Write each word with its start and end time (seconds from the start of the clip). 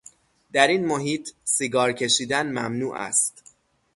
در 0.53 0.67
این 0.67 0.85
محیط، 0.85 1.29
سیگار 1.43 1.93
کشیدن 1.93 2.47
ممنوع 2.47 2.95
است 2.95 3.43